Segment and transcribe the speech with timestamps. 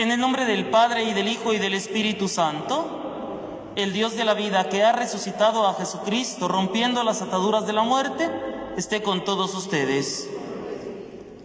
[0.00, 4.24] En el nombre del Padre y del Hijo y del Espíritu Santo, el Dios de
[4.24, 8.30] la vida que ha resucitado a Jesucristo rompiendo las ataduras de la muerte,
[8.78, 10.26] esté con todos ustedes.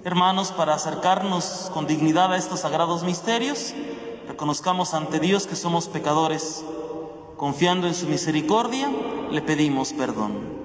[0.06, 3.74] Hermanos, para acercarnos con dignidad a estos sagrados misterios,
[4.26, 6.64] reconozcamos ante Dios que somos pecadores.
[7.36, 8.90] Confiando en su misericordia,
[9.32, 10.65] le pedimos perdón.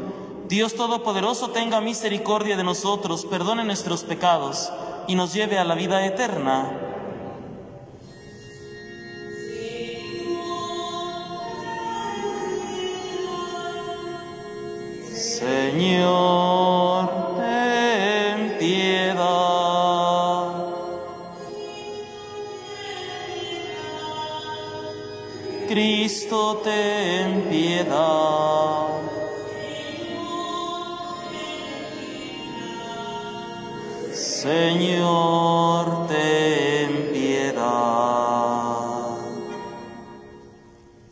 [0.51, 4.69] Dios Todopoderoso tenga misericordia de nosotros, perdone nuestros pecados
[5.07, 6.77] y nos lleve a la vida eterna.
[15.15, 19.21] Señor, ten piedad.
[25.69, 27.00] Cristo, ten
[34.21, 37.61] Señor, ten piedad.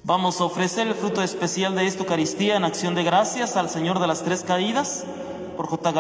[0.04, 4.00] Vamos a ofrecer el fruto especial de esta Eucaristía en acción de gracias al Señor
[4.00, 5.06] de las Tres Caídas,
[5.58, 5.92] por J.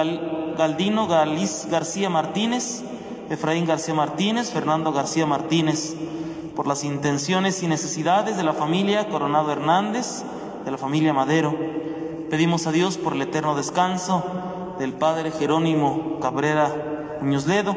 [0.55, 2.83] Galdino García Martínez,
[3.31, 5.95] Efraín García Martínez, Fernando García Martínez,
[6.55, 10.21] por las intenciones y necesidades de la familia Coronado Hernández,
[10.63, 11.55] de la familia Madero.
[12.29, 14.23] Pedimos a Dios por el eterno descanso
[14.77, 16.88] del Padre Jerónimo Cabrera
[17.21, 17.75] Muñoz Ledo,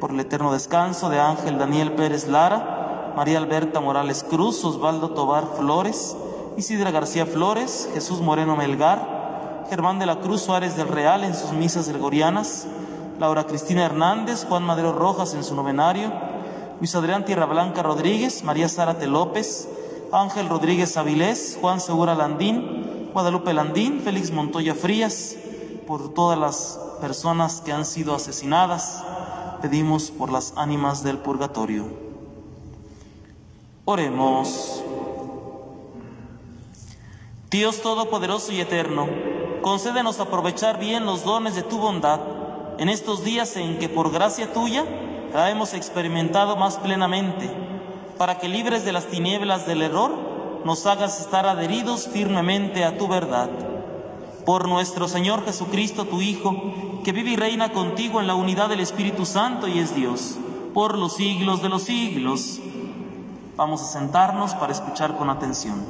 [0.00, 5.44] por el eterno descanso de Ángel Daniel Pérez Lara, María Alberta Morales Cruz, Osvaldo Tobar
[5.56, 6.16] Flores,
[6.56, 11.52] Isidra García Flores, Jesús Moreno Melgar, Germán de la Cruz Suárez del Real en sus
[11.52, 12.66] misas gregorianas,
[13.18, 16.10] Laura Cristina Hernández, Juan Madero Rojas en su novenario,
[16.78, 19.68] Luis Adrián Tierra Blanca Rodríguez, María Zárate López,
[20.10, 25.36] Ángel Rodríguez Avilés, Juan Segura Landín, Guadalupe Landín, Félix Montoya Frías,
[25.86, 29.04] por todas las personas que han sido asesinadas,
[29.60, 31.84] pedimos por las ánimas del purgatorio.
[33.84, 34.82] Oremos.
[37.50, 39.06] Dios Todopoderoso y Eterno,
[39.60, 42.20] concédenos aprovechar bien los dones de tu bondad
[42.78, 44.86] en estos días en que por gracia tuya
[45.34, 47.50] la hemos experimentado más plenamente,
[48.16, 50.10] para que libres de las tinieblas del error
[50.64, 53.50] nos hagas estar adheridos firmemente a tu verdad
[54.44, 56.54] por nuestro Señor Jesucristo, tu Hijo,
[57.04, 60.38] que vive y reina contigo en la unidad del Espíritu Santo y es Dios,
[60.72, 62.60] por los siglos de los siglos.
[63.56, 65.84] Vamos a sentarnos para escuchar con atención.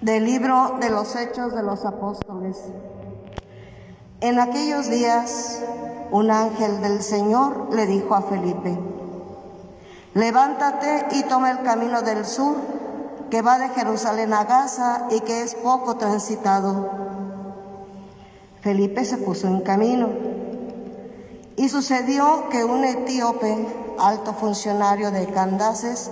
[0.00, 2.58] Del libro de los Hechos de los Apóstoles.
[4.20, 5.62] En aquellos días,
[6.10, 8.76] un ángel del Señor le dijo a Felipe,
[10.14, 12.56] levántate y toma el camino del sur
[13.30, 17.11] que va de Jerusalén a Gaza y que es poco transitado.
[18.62, 20.08] Felipe se puso en camino
[21.56, 23.66] y sucedió que un etíope,
[23.98, 26.10] alto funcionario de Candaces,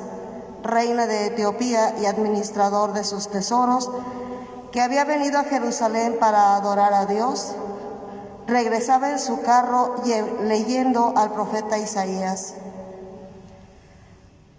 [0.65, 3.89] reina de Etiopía y administrador de sus tesoros,
[4.73, 7.55] que había venido a Jerusalén para adorar a Dios,
[8.49, 10.03] regresaba en su carro
[10.43, 12.55] leyendo al profeta Isaías.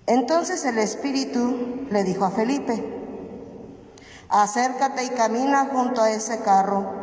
[0.08, 2.84] Entonces el Espíritu le dijo a Felipe,
[4.30, 7.01] acércate y camina junto a ese carro.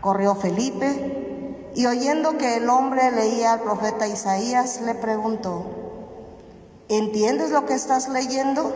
[0.00, 5.64] Corrió Felipe y oyendo que el hombre leía al profeta Isaías, le preguntó,
[6.88, 8.72] ¿entiendes lo que estás leyendo?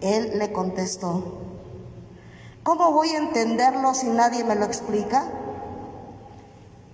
[0.00, 1.22] Él le contestó,
[2.62, 5.24] ¿cómo voy a entenderlo si nadie me lo explica?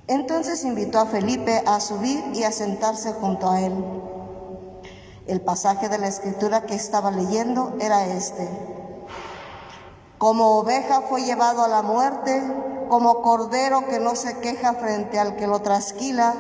[0.07, 3.73] Entonces invitó a Felipe a subir y a sentarse junto a él.
[5.27, 8.74] El pasaje de la escritura que estaba leyendo era este.
[10.25, 12.43] Como oveja fue llevado a la muerte,
[12.89, 16.33] como cordero que no se queja frente al que lo trasquila,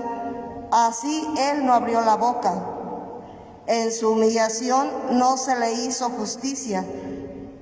[0.70, 2.64] así él no abrió la boca.
[3.66, 6.82] En su humillación no se le hizo justicia.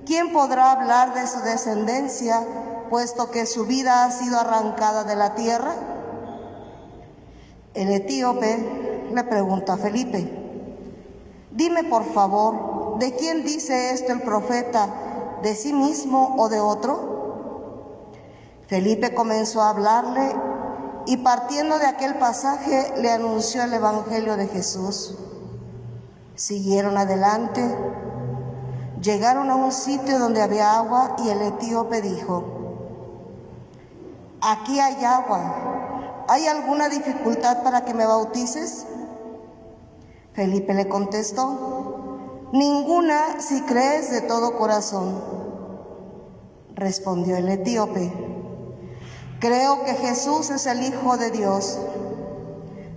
[0.06, 2.46] ¿Quién podrá hablar de su descendencia,
[2.88, 5.74] puesto que su vida ha sido arrancada de la tierra?
[7.74, 10.38] El etíope le preguntó a Felipe,
[11.50, 15.01] Dime por favor, ¿de quién dice esto el profeta?
[15.42, 17.12] ¿De sí mismo o de otro?
[18.68, 20.34] Felipe comenzó a hablarle
[21.06, 25.18] y partiendo de aquel pasaje le anunció el Evangelio de Jesús.
[26.36, 27.76] Siguieron adelante,
[29.00, 32.44] llegaron a un sitio donde había agua y el etíope dijo,
[34.40, 38.86] aquí hay agua, ¿hay alguna dificultad para que me bautices?
[40.34, 41.71] Felipe le contestó,
[42.52, 45.20] ninguna si crees de todo corazón.
[46.74, 48.12] Respondió el etíope,
[49.40, 51.78] creo que Jesús es el Hijo de Dios.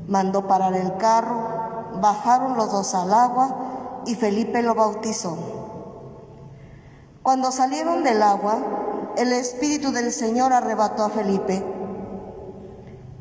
[0.08, 5.36] Mandó parar el carro, bajaron los dos al agua y Felipe lo bautizó.
[7.24, 8.60] Cuando salieron del agua,
[9.18, 11.64] el Espíritu del Señor arrebató a Felipe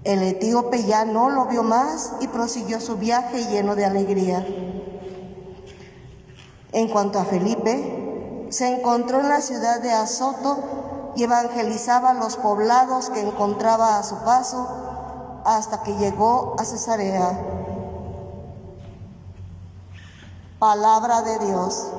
[0.05, 4.47] el etíope ya no lo vio más y prosiguió su viaje lleno de alegría.
[6.75, 13.11] En cuanto a Felipe, se encontró en la ciudad de Azoto y evangelizaba los poblados
[13.11, 17.39] que encontraba a su paso hasta que llegó a Cesarea.
[20.59, 21.93] Palabra de Dios.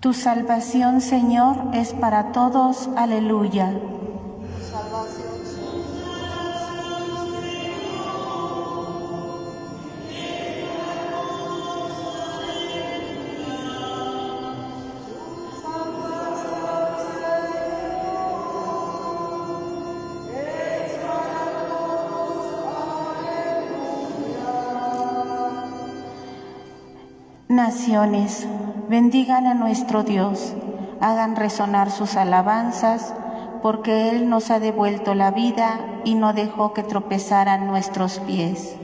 [0.00, 2.88] Tu salvación, Señor, es para todos.
[2.96, 3.78] Aleluya.
[27.50, 28.46] Naciones
[28.88, 30.52] Bendigan a nuestro Dios,
[31.00, 33.14] hagan resonar sus alabanzas,
[33.62, 38.76] porque Él nos ha devuelto la vida y no dejó que tropezaran nuestros pies.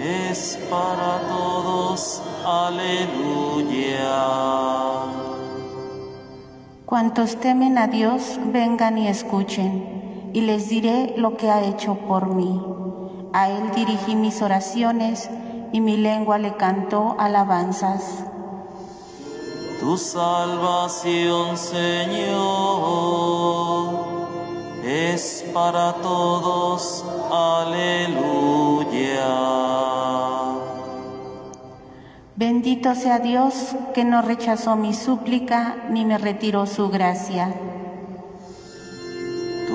[0.00, 4.24] Es para todos, aleluya.
[6.86, 12.34] Cuantos temen a Dios, vengan y escuchen, y les diré lo que ha hecho por
[12.34, 12.60] mí.
[13.32, 15.30] A Él dirigí mis oraciones
[15.72, 18.24] y mi lengua le cantó alabanzas.
[19.78, 22.34] Tu salvación, Señor,
[24.84, 27.04] es para todos.
[27.30, 28.74] Aleluya.
[32.34, 37.54] Bendito sea Dios que no rechazó mi súplica ni me retiró su gracia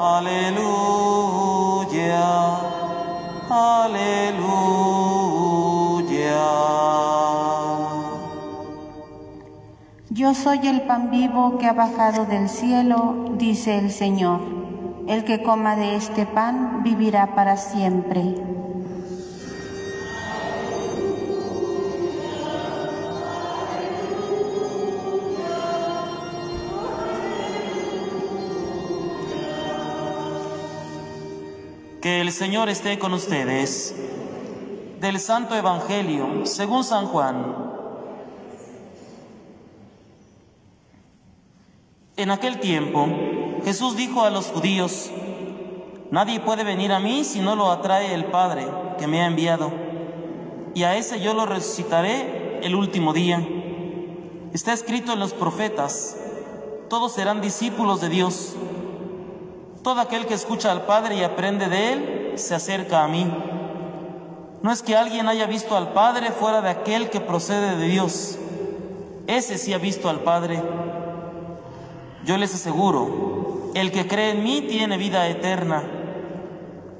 [0.00, 1.02] aleluya.
[10.14, 14.40] Yo soy el pan vivo que ha bajado del cielo, dice el Señor.
[15.08, 18.51] El que coma de este pan vivirá para siempre.
[32.02, 33.94] Que el Señor esté con ustedes.
[34.98, 37.54] Del Santo Evangelio, según San Juan.
[42.16, 43.06] En aquel tiempo,
[43.64, 45.12] Jesús dijo a los judíos,
[46.10, 48.66] Nadie puede venir a mí si no lo atrae el Padre
[48.98, 49.72] que me ha enviado,
[50.74, 53.46] y a ese yo lo resucitaré el último día.
[54.52, 56.16] Está escrito en los profetas,
[56.88, 58.56] todos serán discípulos de Dios.
[59.82, 63.26] Todo aquel que escucha al Padre y aprende de Él, se acerca a mí.
[64.62, 68.38] No es que alguien haya visto al Padre fuera de aquel que procede de Dios.
[69.26, 70.62] Ese sí ha visto al Padre.
[72.24, 75.82] Yo les aseguro, el que cree en mí tiene vida eterna.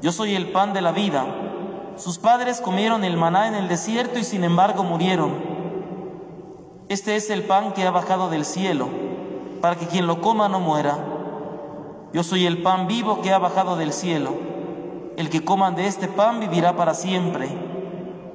[0.01, 1.25] Yo soy el pan de la vida.
[1.97, 5.35] Sus padres comieron el maná en el desierto y sin embargo murieron.
[6.89, 8.89] Este es el pan que ha bajado del cielo,
[9.61, 11.12] para que quien lo coma no muera.
[12.13, 14.35] Yo soy el pan vivo que ha bajado del cielo.
[15.17, 17.49] El que coman de este pan vivirá para siempre.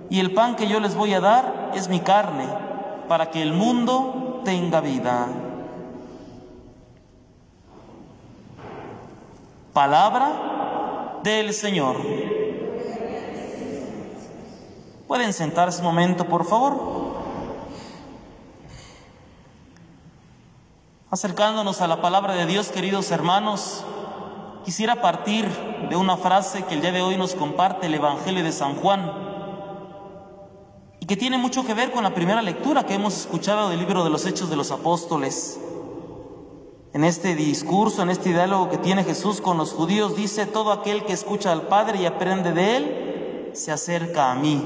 [0.09, 2.45] Y el pan que yo les voy a dar es mi carne,
[3.07, 5.27] para que el mundo tenga vida.
[9.73, 11.97] Palabra del Señor.
[15.07, 16.96] Pueden sentarse un momento, por favor.
[21.09, 23.85] Acercándonos a la palabra de Dios, queridos hermanos,
[24.65, 25.47] quisiera partir
[25.89, 29.13] de una frase que el día de hoy nos comparte el Evangelio de San Juan
[30.99, 34.03] y que tiene mucho que ver con la primera lectura que hemos escuchado del libro
[34.03, 35.57] de los Hechos de los Apóstoles.
[36.91, 41.05] En este discurso, en este diálogo que tiene Jesús con los judíos, dice, todo aquel
[41.05, 44.61] que escucha al Padre y aprende de Él, se acerca a mí.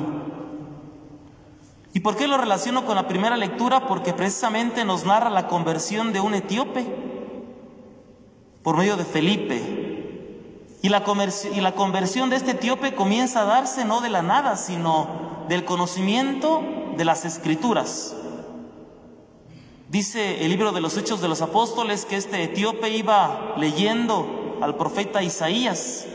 [1.93, 3.88] ¿Y por qué lo relaciono con la primera lectura?
[3.88, 6.86] Porque precisamente nos narra la conversión de un etíope
[8.63, 9.89] por medio de Felipe.
[10.81, 11.03] Y la,
[11.53, 15.65] y la conversión de este etíope comienza a darse no de la nada, sino del
[15.65, 16.63] conocimiento
[16.95, 18.15] de las escrituras.
[19.89, 24.77] Dice el libro de los Hechos de los Apóstoles que este etíope iba leyendo al
[24.77, 26.07] profeta Isaías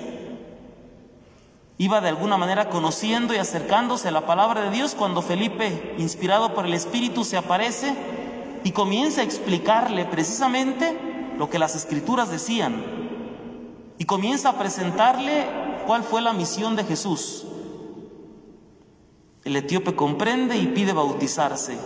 [1.78, 6.54] Iba de alguna manera conociendo y acercándose a la palabra de Dios cuando Felipe, inspirado
[6.54, 7.94] por el Espíritu, se aparece
[8.64, 12.82] y comienza a explicarle precisamente lo que las escrituras decían.
[13.98, 15.46] Y comienza a presentarle
[15.86, 17.46] cuál fue la misión de Jesús.
[19.44, 21.78] El etíope comprende y pide bautizarse.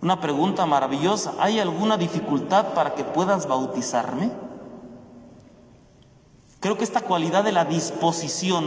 [0.00, 4.30] Una pregunta maravillosa, ¿hay alguna dificultad para que puedas bautizarme?
[6.62, 8.62] Creo que esta cualidad de la disposición,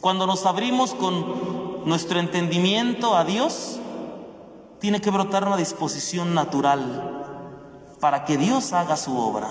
[0.00, 3.80] cuando nos abrimos con nuestro entendimiento a Dios,
[4.78, 7.24] tiene que brotar una disposición natural
[7.98, 9.48] para que Dios haga su obra.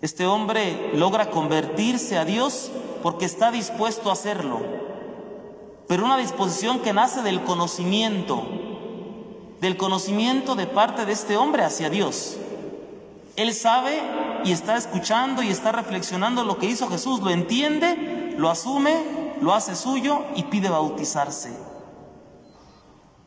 [0.00, 2.70] Este hombre logra convertirse a Dios
[3.02, 4.60] porque está dispuesto a hacerlo,
[5.88, 8.44] pero una disposición que nace del conocimiento,
[9.60, 12.38] del conocimiento de parte de este hombre hacia Dios.
[13.36, 14.00] Él sabe
[14.44, 19.54] y está escuchando y está reflexionando lo que hizo Jesús, lo entiende, lo asume, lo
[19.54, 21.56] hace suyo y pide bautizarse.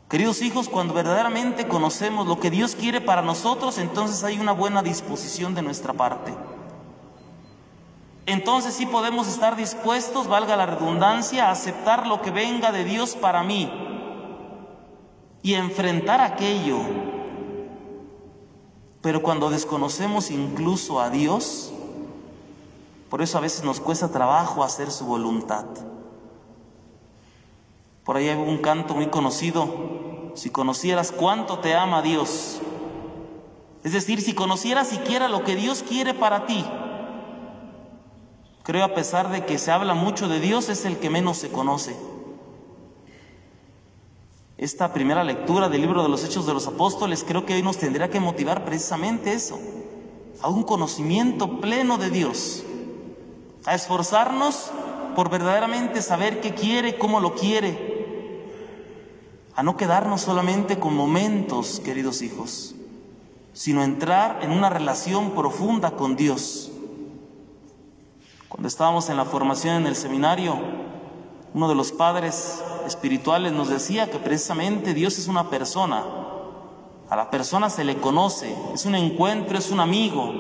[0.10, 4.84] Queridos hijos, cuando verdaderamente conocemos lo que Dios quiere para nosotros, entonces hay una buena
[4.84, 6.34] disposición de nuestra parte.
[8.26, 13.16] Entonces sí podemos estar dispuestos, valga la redundancia, a aceptar lo que venga de Dios
[13.16, 13.72] para mí
[15.44, 16.80] y enfrentar aquello
[19.02, 21.72] pero cuando desconocemos incluso a Dios,
[23.10, 25.66] por eso a veces nos cuesta trabajo hacer su voluntad.
[28.04, 32.60] Por ahí hay un canto muy conocido, si conocieras cuánto te ama Dios,
[33.84, 36.64] es decir, si conocieras siquiera lo que Dios quiere para ti.
[38.64, 41.50] Creo a pesar de que se habla mucho de Dios, es el que menos se
[41.50, 41.96] conoce
[44.62, 47.78] esta primera lectura del libro de los Hechos de los Apóstoles, creo que hoy nos
[47.78, 49.60] tendría que motivar precisamente eso,
[50.40, 52.64] a un conocimiento pleno de Dios,
[53.66, 54.70] a esforzarnos
[55.16, 58.46] por verdaderamente saber qué quiere, cómo lo quiere,
[59.56, 62.76] a no quedarnos solamente con momentos, queridos hijos,
[63.54, 66.72] sino entrar en una relación profunda con Dios.
[68.48, 70.56] Cuando estábamos en la formación en el seminario,
[71.52, 76.04] uno de los padres espirituales nos decía que precisamente Dios es una persona.
[77.10, 80.32] A la persona se le conoce, es un encuentro, es un amigo.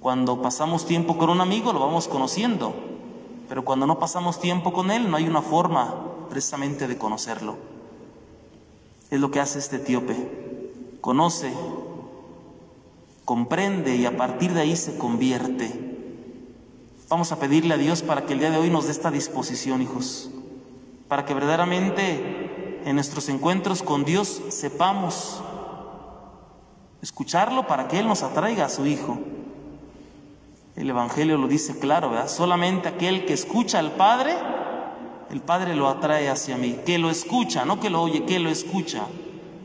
[0.00, 2.74] Cuando pasamos tiempo con un amigo lo vamos conociendo,
[3.48, 5.94] pero cuando no pasamos tiempo con él no hay una forma
[6.28, 7.56] precisamente de conocerlo.
[9.10, 10.98] Es lo que hace este etíope.
[11.00, 11.52] Conoce,
[13.24, 15.86] comprende y a partir de ahí se convierte.
[17.08, 19.80] Vamos a pedirle a Dios para que el día de hoy nos dé esta disposición,
[19.80, 20.30] hijos,
[21.08, 25.42] para que verdaderamente en nuestros encuentros con Dios sepamos
[27.02, 29.18] escucharlo para que Él nos atraiga a su Hijo.
[30.74, 32.28] El Evangelio lo dice claro, ¿verdad?
[32.28, 34.34] Solamente aquel que escucha al Padre,
[35.30, 36.80] el Padre lo atrae hacia mí.
[36.84, 39.06] Que lo escucha, no que lo oye, que lo escucha.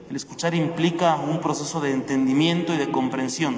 [0.10, 3.56] El escuchar implica un proceso de entendimiento y de comprensión.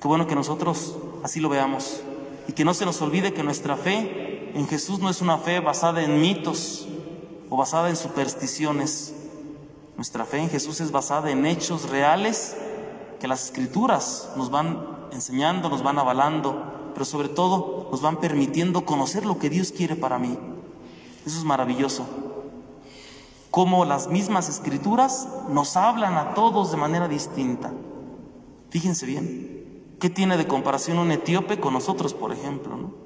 [0.00, 2.02] Qué bueno que nosotros así lo veamos
[2.48, 4.21] y que no se nos olvide que nuestra fe
[4.54, 6.86] en Jesús no es una fe basada en mitos
[7.48, 9.14] o basada en supersticiones.
[9.96, 12.56] Nuestra fe en Jesús es basada en hechos reales
[13.20, 18.84] que las escrituras nos van enseñando, nos van avalando, pero sobre todo nos van permitiendo
[18.84, 20.38] conocer lo que Dios quiere para mí.
[21.24, 22.06] Eso es maravilloso.
[23.50, 27.72] Como las mismas escrituras nos hablan a todos de manera distinta.
[28.70, 29.96] Fíjense bien.
[30.00, 33.01] ¿Qué tiene de comparación un etíope con nosotros, por ejemplo?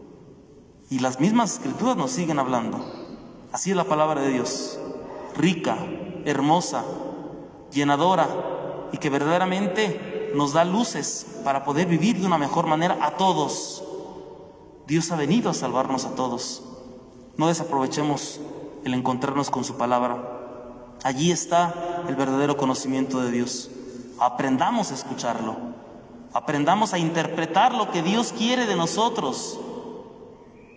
[0.88, 2.85] Y las mismas escrituras nos siguen hablando.
[3.52, 4.78] Así es la palabra de Dios,
[5.37, 5.76] rica,
[6.25, 6.85] hermosa,
[7.73, 8.28] llenadora,
[8.93, 13.82] y que verdaderamente nos da luces para poder vivir de una mejor manera a todos.
[14.87, 16.63] Dios ha venido a salvarnos a todos.
[17.37, 18.41] No desaprovechemos
[18.84, 20.17] el encontrarnos con su palabra.
[21.02, 23.71] Allí está el verdadero conocimiento de Dios.
[24.21, 25.56] Aprendamos a escucharlo.
[26.32, 29.58] Aprendamos a interpretar lo que Dios quiere de nosotros.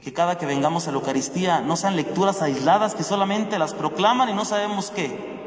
[0.04, 4.30] Que cada que vengamos a la Eucaristía no sean lecturas aisladas que solamente las proclaman
[4.30, 5.40] y no sabemos qué.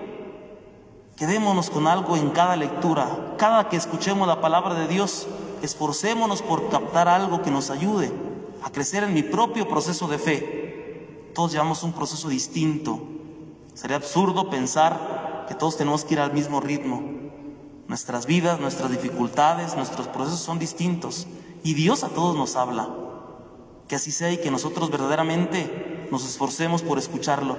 [1.17, 3.35] Quedémonos con algo en cada lectura.
[3.39, 5.27] Cada que escuchemos la palabra de Dios,
[5.63, 8.13] esforcémonos por captar algo que nos ayude
[8.63, 11.31] a crecer en mi propio proceso de fe.
[11.35, 13.01] Todos llevamos un proceso distinto.
[13.75, 17.03] Sería absurdo pensar que todos tenemos que ir al mismo ritmo.
[17.89, 21.27] Nuestras vidas, nuestras dificultades, nuestros procesos son distintos.
[21.63, 22.89] Y Dios a todos nos habla.
[23.93, 27.59] Que así sea y que nosotros verdaderamente nos esforcemos por escucharlo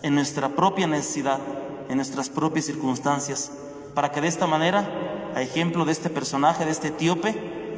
[0.00, 1.40] en nuestra propia necesidad,
[1.88, 3.50] en nuestras propias circunstancias,
[3.92, 4.88] para que de esta manera,
[5.34, 7.32] a ejemplo de este personaje, de este etíope,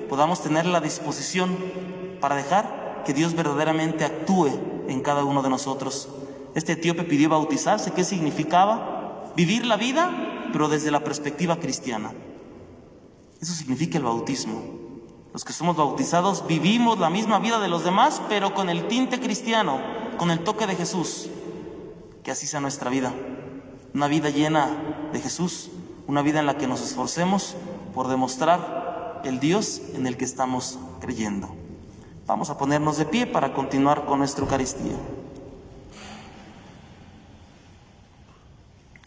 [0.07, 1.57] podamos tener la disposición
[2.21, 4.51] para dejar que Dios verdaderamente actúe
[4.87, 6.11] en cada uno de nosotros.
[6.55, 9.33] Este etíope pidió bautizarse, ¿qué significaba?
[9.35, 12.13] Vivir la vida, pero desde la perspectiva cristiana.
[13.41, 14.88] Eso significa el bautismo.
[15.33, 19.21] Los que somos bautizados vivimos la misma vida de los demás, pero con el tinte
[19.21, 19.79] cristiano,
[20.17, 21.29] con el toque de Jesús.
[22.23, 23.13] Que así sea nuestra vida.
[23.95, 24.71] Una vida llena
[25.13, 25.71] de Jesús,
[26.07, 27.57] una vida en la que nos esforcemos
[27.95, 31.55] por demostrar el Dios en el que estamos creyendo.
[32.27, 34.97] Vamos a ponernos de pie para continuar con nuestra Eucaristía.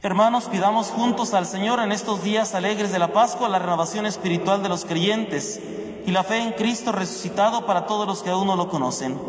[0.03, 4.63] Hermanos, pidamos juntos al Señor en estos días alegres de la Pascua la renovación espiritual
[4.63, 5.60] de los creyentes
[6.06, 9.20] y la fe en Cristo resucitado para todos los que aún no lo conocen.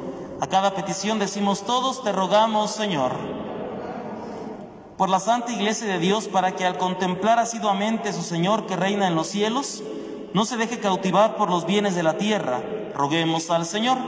[0.40, 3.12] A cada petición decimos todos, te rogamos, Señor.
[4.96, 8.76] Por la Santa Iglesia de Dios, para que al contemplar asiduamente a su Señor que
[8.76, 9.82] reina en los cielos,
[10.34, 12.62] no se deje cautivar por los bienes de la tierra,
[12.94, 13.98] roguemos al Señor.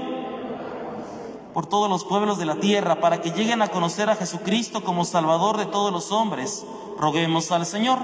[1.52, 5.04] Por todos los pueblos de la tierra, para que lleguen a conocer a Jesucristo como
[5.04, 6.64] Salvador de todos los hombres,
[6.98, 7.98] roguemos al Señor.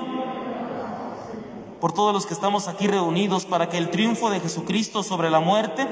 [1.80, 5.40] Por todos los que estamos aquí reunidos, para que el triunfo de Jesucristo sobre la
[5.40, 5.86] muerte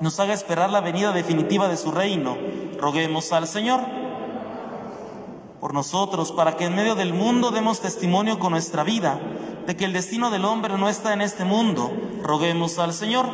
[0.00, 2.36] nos haga esperar la venida definitiva de su reino,
[2.78, 3.80] roguemos al Señor.
[5.58, 9.18] Por nosotros, para que en medio del mundo demos testimonio con nuestra vida
[9.66, 11.90] de que el destino del hombre no está en este mundo,
[12.22, 13.26] roguemos al Señor.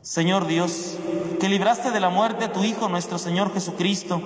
[0.00, 0.96] Señor Dios,
[1.40, 4.20] que libraste de la muerte a tu Hijo nuestro Señor Jesucristo,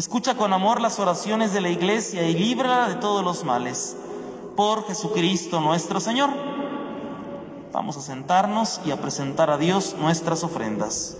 [0.00, 3.96] escucha con amor las oraciones de la Iglesia y líbrala de todos los males.
[4.56, 6.30] Por Jesucristo nuestro Señor.
[7.70, 11.18] Vamos a sentarnos y a presentar a Dios nuestras ofrendas.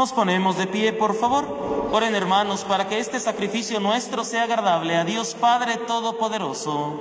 [0.00, 1.44] Nos ponemos de pie, por favor.
[1.92, 6.98] Oren hermanos para que este sacrificio nuestro sea agradable a Dios Padre Todopoderoso.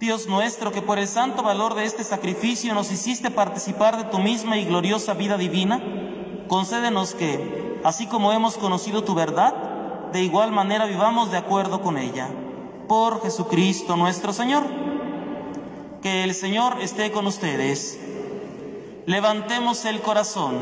[0.00, 4.20] Dios nuestro, que por el santo valor de este sacrificio nos hiciste participar de tu
[4.20, 5.82] misma y gloriosa vida divina,
[6.48, 9.52] concédenos que, así como hemos conocido tu verdad,
[10.12, 12.30] de igual manera vivamos de acuerdo con ella.
[12.88, 14.87] Por Jesucristo nuestro Señor.
[16.02, 17.98] Que el Señor esté con ustedes.
[19.06, 20.56] Levantemos el corazón.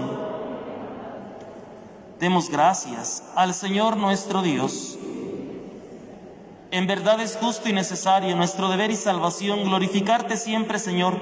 [2.18, 4.98] Demos gracias al Señor nuestro Dios.
[6.70, 11.18] En verdad es justo y necesario nuestro deber y salvación glorificarte siempre, Señor,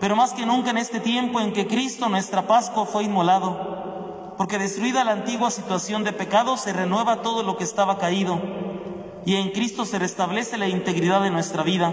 [0.00, 4.58] pero más que nunca en este tiempo en que Cristo nuestra Pascua fue inmolado, porque
[4.58, 8.40] destruida la antigua situación de pecado se renueva todo lo que estaba caído
[9.24, 11.92] y en Cristo se restablece la integridad de nuestra vida.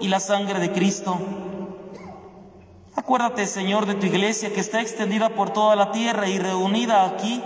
[0.00, 1.18] y la sangre de Cristo.
[2.94, 7.42] Acuérdate, Señor, de tu iglesia que está extendida por toda la tierra y reunida aquí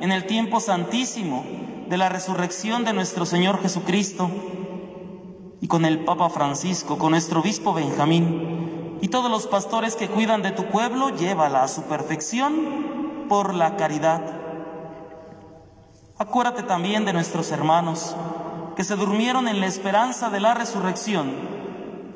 [0.00, 1.44] en el tiempo santísimo
[1.88, 4.30] de la resurrección de nuestro Señor Jesucristo.
[5.60, 10.42] Y con el Papa Francisco, con nuestro obispo Benjamín y todos los pastores que cuidan
[10.42, 14.22] de tu pueblo, llévala a su perfección por la caridad.
[16.18, 18.16] Acuérdate también de nuestros hermanos
[18.76, 21.63] que se durmieron en la esperanza de la resurrección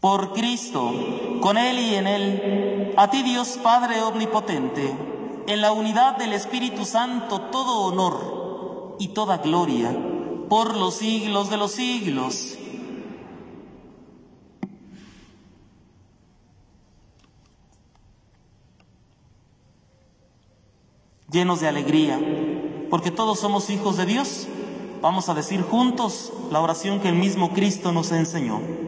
[0.00, 0.92] Por Cristo,
[1.40, 4.96] con Él y en Él, a ti Dios Padre Omnipotente,
[5.46, 9.96] en la unidad del Espíritu Santo, todo honor y toda gloria,
[10.48, 12.58] por los siglos de los siglos.
[21.30, 22.18] llenos de alegría,
[22.90, 24.48] porque todos somos hijos de Dios,
[25.02, 28.87] vamos a decir juntos la oración que el mismo Cristo nos enseñó.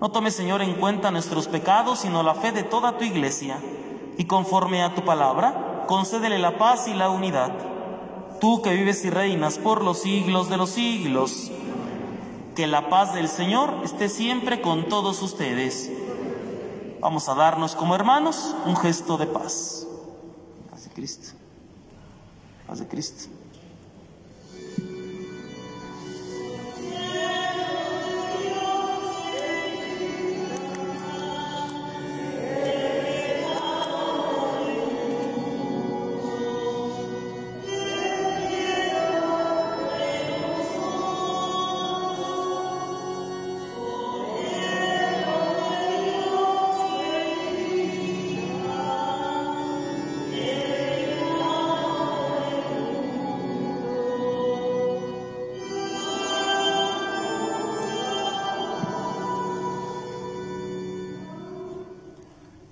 [0.00, 3.58] No tome, Señor, en cuenta nuestros pecados, sino la fe de toda tu iglesia.
[4.16, 7.52] Y conforme a tu palabra, concédele la paz y la unidad.
[8.40, 11.50] Tú que vives y reinas por los siglos de los siglos.
[12.56, 15.90] Que la paz del Señor esté siempre con todos ustedes.
[17.00, 19.86] Vamos a darnos como hermanos un gesto de paz.
[20.70, 21.34] Paz de Cristo.
[22.66, 23.39] Paz de Cristo.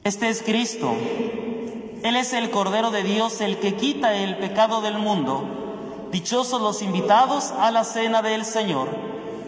[0.08, 0.94] Este es Cristo.
[2.02, 5.44] Él es el Cordero de Dios, el que quita el pecado del mundo.
[6.10, 8.88] Dichosos los invitados a la cena del Señor.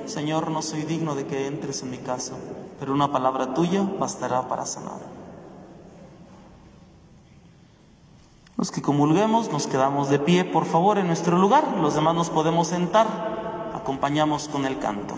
[0.05, 2.35] Señor, no soy digno de que entres en mi casa,
[2.79, 5.01] pero una palabra tuya bastará para sanar.
[8.59, 11.79] Los que comulguemos nos quedamos de pie, por favor, en nuestro lugar.
[11.79, 13.07] Los demás nos podemos sentar.
[13.75, 15.15] Acompañamos con el canto.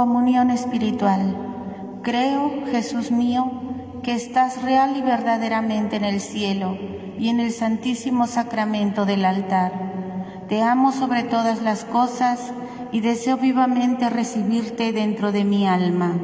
[0.00, 1.36] Comunión espiritual.
[2.02, 3.52] Creo, Jesús mío,
[4.02, 6.78] que estás real y verdaderamente en el cielo
[7.18, 9.74] y en el santísimo sacramento del altar.
[10.48, 12.54] Te amo sobre todas las cosas
[12.92, 16.14] y deseo vivamente recibirte dentro de mi alma.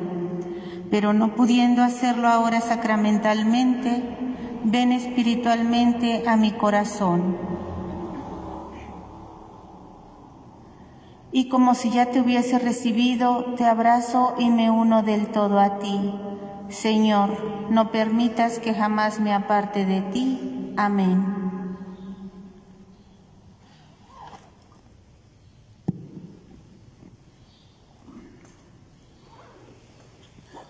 [0.91, 4.03] Pero no pudiendo hacerlo ahora sacramentalmente,
[4.65, 7.56] ven espiritualmente a mi corazón.
[11.37, 15.79] Y como si ya te hubiese recibido, te abrazo y me uno del todo a
[15.81, 16.15] ti.
[16.71, 20.73] Señor, no permitas que jamás me aparte de ti.
[20.79, 21.77] Amén.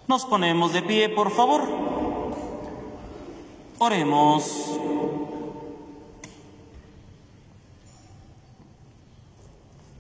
[0.09, 1.63] Nos ponemos de pie, por favor.
[3.79, 4.81] Oremos.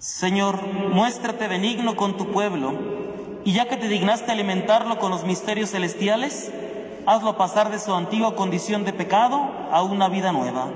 [0.06, 2.72] Señor, muéstrate benigno con tu pueblo,
[3.44, 6.52] y ya que te dignaste alimentarlo con los misterios celestiales,
[7.06, 10.68] hazlo pasar de su antigua condición de pecado a una vida nueva.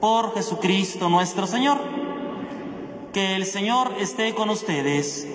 [0.00, 1.76] Por Jesucristo nuestro Señor.
[3.12, 5.28] Que el Señor esté con ustedes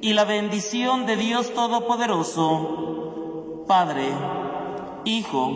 [0.00, 4.08] y la bendición de Dios Todopoderoso, Padre,
[5.04, 5.52] Hijo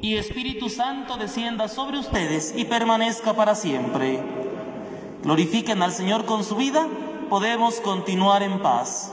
[0.00, 4.49] y Espíritu Santo descienda sobre ustedes y permanezca para siempre.
[5.30, 6.88] Glorifiquen al Señor con su vida,
[7.28, 9.12] podemos continuar en paz.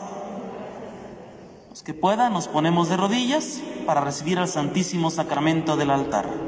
[1.69, 6.46] Los que puedan, nos ponemos de rodillas para recibir el Santísimo Sacramento del altar.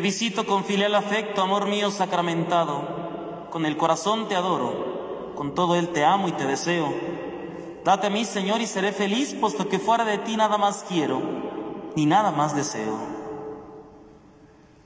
[0.00, 3.48] Te visito con filial afecto, amor mío sacramentado.
[3.50, 6.90] Con el corazón te adoro, con todo él te amo y te deseo.
[7.84, 11.20] Date a mí, Señor, y seré feliz, puesto que fuera de ti nada más quiero,
[11.96, 12.96] ni nada más deseo.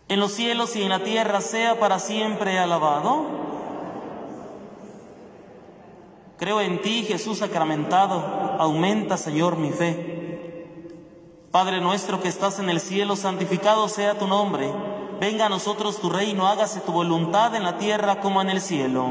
[0.08, 3.24] En los cielos y en la tierra sea para siempre alabado.
[6.38, 10.66] Creo en ti, Jesús sacramentado, aumenta, Señor, mi fe.
[11.52, 14.72] Padre nuestro que estás en el cielo, santificado sea tu nombre.
[15.26, 19.06] Venga a nosotros tu reino, hágase tu voluntad en la tierra como en el cielo.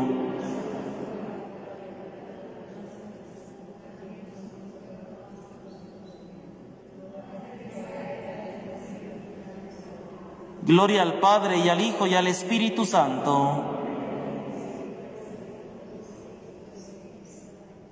[10.62, 13.64] Gloria al Padre y al Hijo y al Espíritu Santo.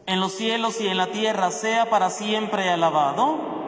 [0.06, 3.61] En los cielos y en la tierra sea para siempre alabado.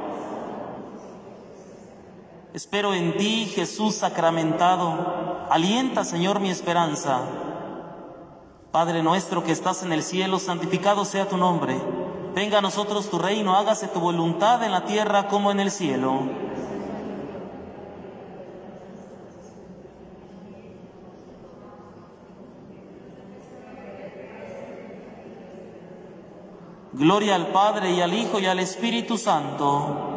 [2.54, 5.48] Espero en ti, Jesús sacramentado.
[5.50, 7.22] Alienta, Señor, mi esperanza.
[8.72, 11.82] Padre nuestro que estás en el cielo, santificado sea tu nombre.
[12.36, 16.22] Venga a nosotros tu reino, hágase tu voluntad en la tierra como en el cielo.
[26.92, 30.13] Gloria al Padre y al Hijo y al Espíritu Santo.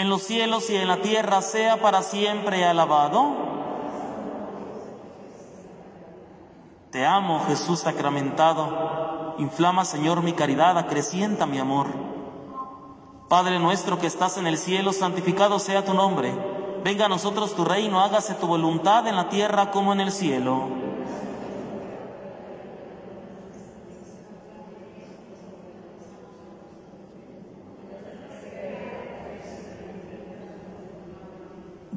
[0.00, 3.34] En los cielos y en la tierra sea para siempre alabado.
[6.90, 9.34] Te amo, Jesús sacramentado.
[9.36, 11.88] Inflama, Señor, mi caridad, acrecienta mi amor.
[13.28, 16.32] Padre nuestro que estás en el cielo, santificado sea tu nombre.
[16.82, 20.66] Venga a nosotros tu reino, hágase tu voluntad en la tierra como en el cielo.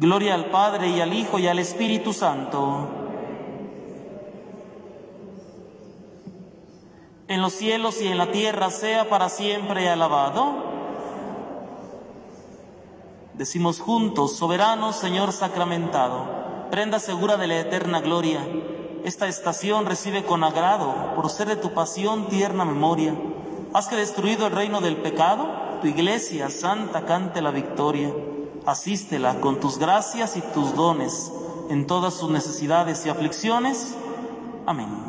[0.04, 2.90] Gloria al Padre y al Hijo y al Espíritu Santo.
[7.30, 10.56] En los cielos y en la tierra sea para siempre alabado.
[13.36, 18.46] Decimos juntos, soberano Señor sacramentado, prenda segura de la eterna gloria.
[19.06, 23.16] Esta estación recibe con agrado, por ser de tu pasión tierna memoria.
[23.74, 25.48] Haz que destruido el reino del pecado,
[25.80, 28.14] tu iglesia santa cante la victoria.
[28.66, 31.32] Asístela con tus gracias y tus dones
[31.70, 33.96] en todas sus necesidades y aflicciones.
[34.66, 35.03] Amén.